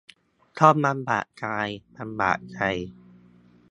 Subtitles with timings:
[0.59, 1.69] ต้องลำบากกาย
[1.99, 2.59] ลำบากใจ